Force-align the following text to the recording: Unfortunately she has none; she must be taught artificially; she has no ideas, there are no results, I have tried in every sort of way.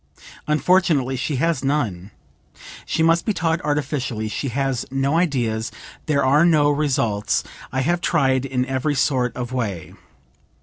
Unfortunately 0.47 1.15
she 1.15 1.35
has 1.35 1.63
none; 1.63 2.09
she 2.87 3.03
must 3.03 3.23
be 3.23 3.35
taught 3.35 3.61
artificially; 3.61 4.27
she 4.27 4.47
has 4.47 4.83
no 4.89 5.15
ideas, 5.15 5.71
there 6.07 6.25
are 6.25 6.43
no 6.43 6.71
results, 6.71 7.43
I 7.71 7.81
have 7.81 8.01
tried 8.01 8.43
in 8.43 8.65
every 8.65 8.95
sort 8.95 9.35
of 9.35 9.53
way. 9.53 9.93